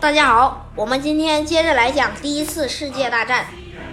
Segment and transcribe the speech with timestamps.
[0.00, 3.46] 大家好，我们今天接着来讲第一次世界大战。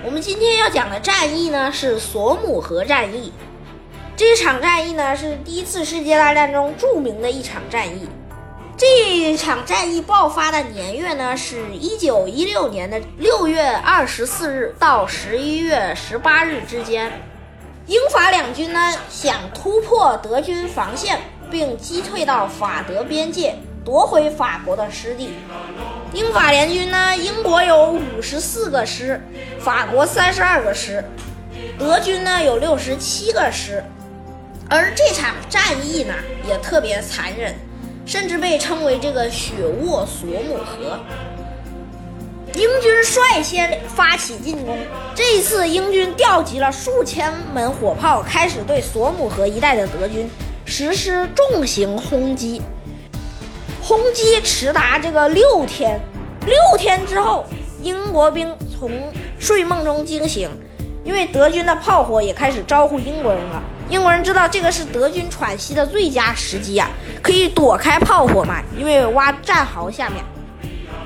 [0.03, 3.33] 我们今天要讲的战役呢是索姆河战役。
[4.15, 8.07] 这场战役呢是第一次世界大战中著名的一场战役。
[8.77, 17.11] 这场战役爆发的年月呢是一九一六年的六月二十四日到十一月十八日之间。
[17.87, 21.19] 英法两军呢想突破德军防线，
[21.49, 23.55] 并击退到法德边界。
[23.83, 25.29] 夺回法国的失地。
[26.15, 29.21] 英法联军呢，英国有五十四个师，
[29.59, 31.03] 法国三十二个师，
[31.77, 33.83] 德军呢有六十七个师。
[34.69, 36.13] 而这场战役呢
[36.47, 37.53] 也特别残忍，
[38.05, 39.51] 甚至被称为这个“血
[39.81, 40.97] 沃索姆河”。
[42.55, 44.77] 英军率先发起进攻，
[45.13, 50.29] 这一次英军调集了数千门火炮，开始对索姆河一带的德军
[50.65, 52.61] 实施重型轰击。
[53.83, 55.99] 轰击持达这个六天，
[56.45, 57.45] 六天之后，
[57.81, 58.91] 英国兵从
[59.39, 60.49] 睡梦中惊醒，
[61.03, 63.61] 因为德军的炮火也开始招呼英国人了。
[63.89, 66.89] 英国人知道这个是德军喘息的最佳时机啊，
[67.21, 70.23] 可以躲开炮火嘛，因为挖战壕下面。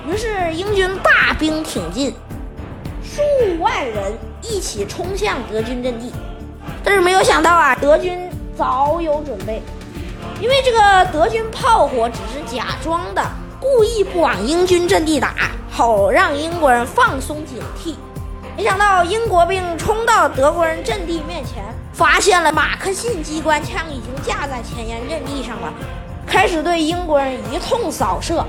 [0.08, 2.14] 于是英军大兵挺进，
[3.04, 3.22] 数
[3.62, 6.12] 万人一起冲向德军阵地，
[6.84, 9.62] 但是没有想到啊，德军早有准备。
[10.42, 13.22] 因为这个德军炮火只是假装的，
[13.60, 15.34] 故意不往英军阵地打，
[15.70, 17.96] 好让英国人放松警惕。
[18.56, 25.74] 没想到英国兵冲到德国人阵地面前，发现了马克沁机关枪已经架在前沿阵地上了，
[26.26, 28.46] 开始对英国人一通扫射。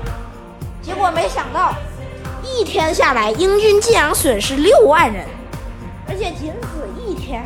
[0.81, 1.73] 结果没想到，
[2.43, 5.25] 一天下来，英军竟然损失六万人，
[6.07, 7.43] 而且仅此一天。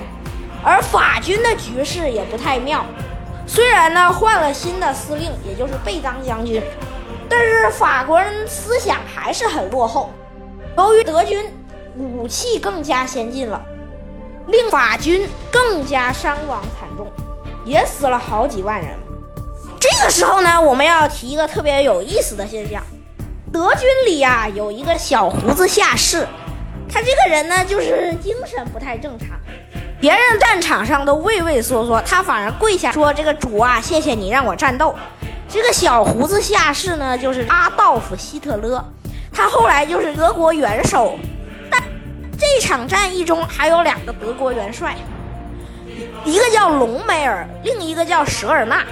[0.64, 2.86] 而法军的局势也不太妙。
[3.46, 6.60] 虽然呢换了新的司令，也就是贝当将军，
[7.30, 10.12] 但是法国人思想还是很落后。
[10.78, 11.46] 由于德军
[11.98, 13.62] 武器更加先进了，
[14.48, 17.08] 令法军更加伤亡惨重，
[17.64, 18.90] 也死了好几万人。
[19.80, 22.84] 这个时候呢，我们要提一个特别有意思的现象：
[23.52, 26.28] 德军里呀有一个小胡子下士，
[26.92, 29.30] 他这个人呢就是精神不太正常。
[30.02, 34.94] 别人战场上都畏畏缩缩，他反而跪下说：“这个主啊，谢谢你让我战斗。”
[35.56, 38.84] 这个小胡子下士呢，就是阿道夫·希特勒，
[39.32, 41.18] 他后来就是德国元首。
[41.72, 41.82] 但
[42.38, 44.98] 这场战役中还有两个德国元帅，
[46.26, 48.84] 一个叫隆美尔，另一个叫舍尔纳。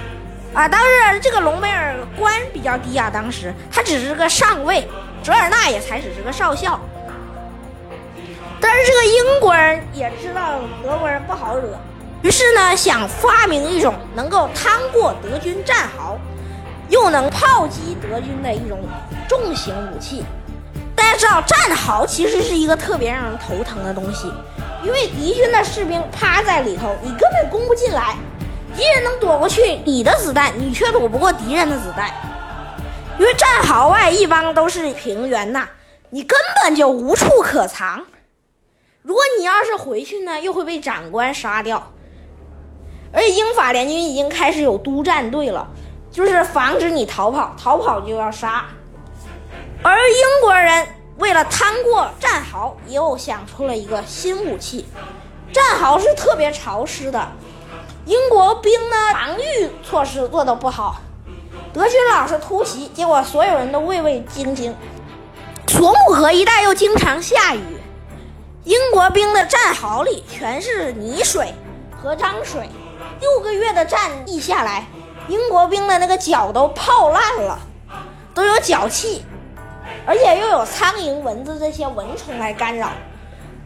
[0.54, 4.88] 啊，当然这个隆美尔官比较低啊，当时他只是个上尉，
[5.22, 6.80] 舍尔纳也才只是个少校。
[8.58, 11.78] 但是这个英国人也知道德国人不好惹，
[12.22, 16.18] 于是呢想发明一种能够趟过德军战壕，
[16.94, 18.78] 又能炮击德军的一种
[19.28, 20.24] 重型武器。
[20.94, 24.32] 大家知道战壕其实是一个特别让人头疼的东西，
[24.84, 28.14] 因为敌军的士兵趴在里头，你根本攻不进来。
[28.76, 32.12] 敌人能躲过去你的子弹，你却躲不过敌人的子弹。
[33.18, 35.68] 因为战壕外一般都是平原呐，
[36.10, 38.04] 你根本就无处可藏。
[39.02, 41.90] 如果你要是回去呢，又会被长官杀掉。
[43.12, 45.68] 而且英法联军已经开始有督战队了，
[46.14, 48.66] 就是防止你逃跑，逃跑就要杀。
[49.82, 50.86] 而英国人
[51.18, 54.86] 为了趟过战壕，又想出了一个新武器。
[55.52, 57.28] 战壕是特别潮湿的，
[58.06, 61.00] 英国兵呢防御措施做的不好，
[61.72, 64.72] 德军老是突袭，结果所有人都畏畏惊惊。
[65.66, 67.60] 索姆河一带又经常下雨。
[68.62, 71.52] 英国兵的战壕里全是泥水
[71.90, 72.70] 和脏水，
[73.20, 74.86] 六个月的战役下来，
[75.28, 77.58] 英国兵的那个脚都泡烂了，
[78.34, 79.24] 都有脚气，
[80.06, 82.90] 而且又有苍蝇、蚊子这些蚊虫来干扰。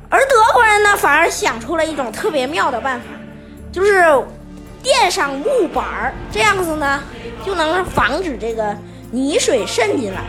[0.09, 3.07] 而德国人呢，反而想出了一种特别妙的办法，
[3.73, 4.05] 就是
[4.83, 7.03] 垫上木板儿，这样子呢
[7.45, 8.75] 就能防止这个
[9.11, 10.23] 泥水渗进来，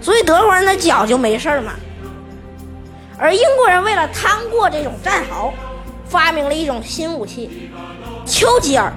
[0.00, 1.72] 所以德国人的脚就没事儿嘛。
[3.18, 5.52] 而英国人为了趟过这种战壕，
[6.06, 7.72] 发明了一种新武器。
[8.26, 8.92] 丘吉尔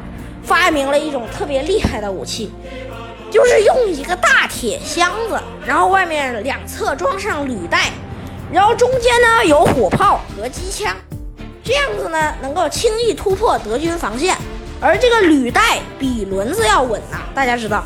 [0.50, 2.52] 发明了一种特别厉害的武器，
[3.30, 7.92] 就是用一个大铁箱子，然后外面两侧装上履带，
[8.52, 10.96] 然后中间呢有火炮和机枪，
[11.64, 14.36] 这样子呢能够轻易突破德军防线。
[14.82, 17.84] 而这个履带比轮子要稳呐，大家知道，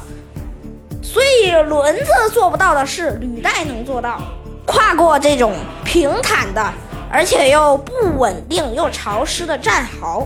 [1.01, 4.21] 所以轮子做不到的事，履带能做到。
[4.65, 6.73] 跨过这种平坦的，
[7.11, 10.25] 而且又不稳定又潮湿的战壕，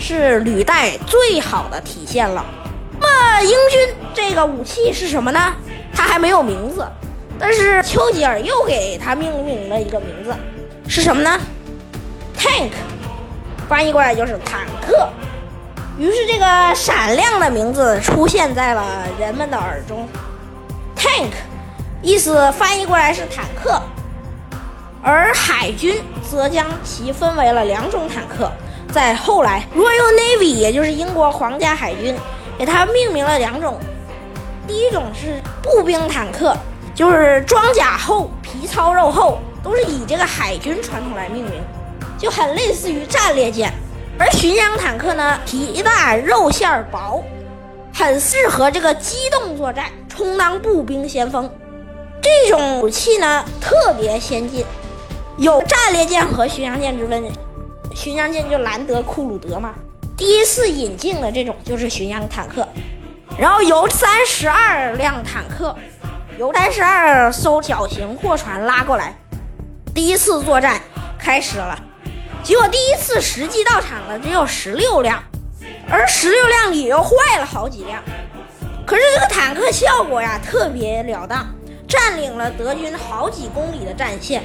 [0.00, 2.44] 是履带最好的体现了。
[2.98, 5.54] 那么英军这个武器是什么呢？
[5.94, 6.86] 它还没有名字，
[7.38, 10.34] 但是丘吉尔又给它命名了一个名字，
[10.88, 11.38] 是什么呢
[12.36, 12.70] ？Tank，
[13.68, 15.08] 翻译过来就是坦克。
[15.98, 20.08] 于是这个闪亮的名字出现在了人们的耳中。
[20.96, 21.32] Tank，
[22.00, 23.80] 意思翻译过来是坦克。
[25.02, 28.50] 而海军则将其分为了两种坦克。
[28.90, 32.16] 在后来，Royal Navy，也就是英国皇家海军，
[32.58, 33.78] 给它命名了两种。
[34.66, 36.56] 第一种是步兵坦克。
[36.92, 41.54] 就是装甲厚、皮糙肉厚，都是以这个海军传统来命名，
[42.18, 43.72] 就很类似于战列舰。
[44.18, 47.24] 而巡洋坦克呢，皮大肉馅薄，
[47.94, 51.50] 很适合这个机动作战，充当步兵先锋。
[52.20, 54.66] 这种武器呢，特别先进，
[55.38, 57.24] 有战列舰和巡洋舰之分。
[57.94, 59.74] 巡洋舰就兰德库鲁德嘛，
[60.16, 62.66] 第一次引进的这种就是巡洋坦克，
[63.38, 65.76] 然后由三十二辆坦克。
[66.38, 69.14] 由三十二艘小型货船拉过来，
[69.94, 70.80] 第一次作战
[71.18, 71.78] 开始了。
[72.42, 75.22] 结果第一次实际到场的只有十六辆，
[75.90, 78.02] 而十六辆里又坏了好几辆。
[78.86, 81.46] 可是这个坦克效果呀特别了当，
[81.86, 84.42] 占领了德军好几公里的战线。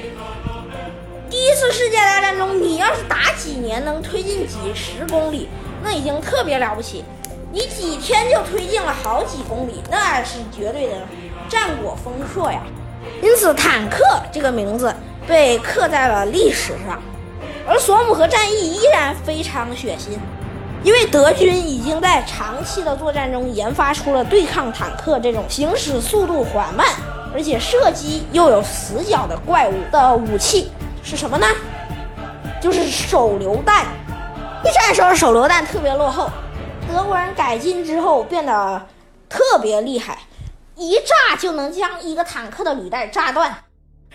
[1.36, 5.50] 第一次世界大战中，你要是打几年能推进几十公里，
[5.84, 7.04] 那已经特别了不起。
[7.52, 10.94] 你几天就推进了好几公里，那是绝对的。
[11.46, 12.62] 战果丰硕呀，
[13.22, 14.02] 因此坦克
[14.32, 14.90] 这个名字
[15.28, 16.98] 被刻在了历史上。
[17.68, 20.16] 而索姆河战役依然非常血腥，
[20.82, 26.86] 因为德军已经在长期的作战中研发出了对抗坦克这种行驶速度缓慢，
[27.34, 30.70] 而且射击又有死角的怪物的武器，
[31.06, 31.46] 是什么呢？
[32.60, 33.86] 就是手榴弹。
[34.64, 36.28] 一战时候手榴弹特别落后，
[36.92, 38.86] 德国人改进之后变得
[39.28, 40.18] 特别厉害。
[40.74, 43.56] 一炸就能将一个坦克的履带炸断，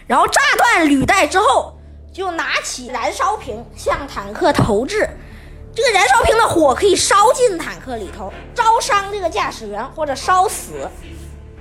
[0.06, 1.78] 然后炸断履带之后，
[2.14, 5.10] 就拿起燃烧瓶向坦克投掷。
[5.74, 10.90] 这个燃烧瓶的火可以烧进坦克里头，烧伤这个驾驶员或者烧死。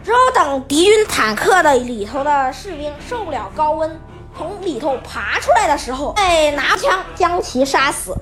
[0.03, 4.01] 之后等敌军坦克的里头的士兵受不了高温，
[4.37, 8.15] 从里头爬出来的时候，再拿枪将其杀死。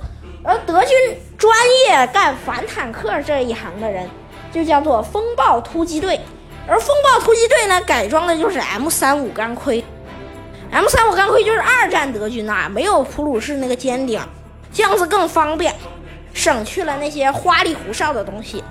[0.44, 0.96] 而德军
[1.36, 1.54] 专
[1.86, 4.08] 业干反坦克这一行的人，
[4.52, 6.20] 就叫做风暴突击队。
[6.66, 9.84] 而风暴突击队呢，改装的就是 M 三五钢盔。
[10.70, 14.20] M 三五钢盔就是二战德军呐，没有普鲁士那个尖顶，
[14.72, 15.74] 这样子更方便，
[16.34, 18.62] 省去了那些花里胡哨的东西。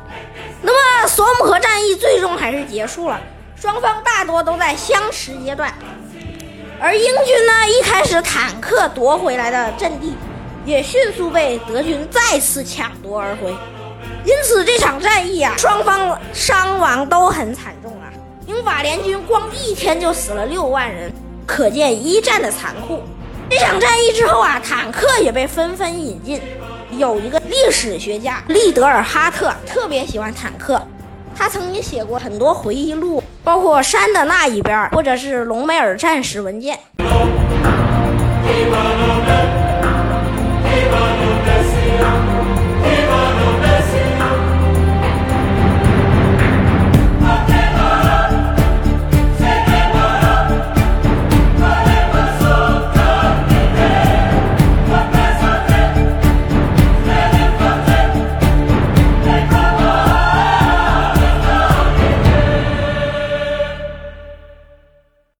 [0.62, 3.19] 那么索姆河战役最终还是结束了，
[3.56, 5.74] 双方大多都在相持阶段。
[6.79, 10.15] 而英军呢，一开始坦克夺回来的阵地，
[10.63, 13.50] 也迅速被德军再次抢夺而回。
[14.24, 18.13] 因此这场战役啊，双方伤亡都很惨重啊。
[18.45, 21.12] 英法联军光一天就死了六万人，
[21.45, 23.01] 可见一战的残酷。
[23.50, 26.41] 这场战役之后啊，坦克也被纷纷引进。
[26.91, 30.81] 有一个历史学家利德尔哈特特别喜欢坦克，
[31.38, 36.75] 他曾经写过很多回忆录，包括《山的那一边》或者是《隆美尔战时文件》。